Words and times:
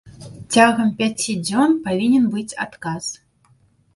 Цягам 0.55 0.87
пяці 1.01 1.35
дзён 1.47 1.75
павінен 1.87 2.25
быць 2.37 2.57
адказ. 2.65 3.13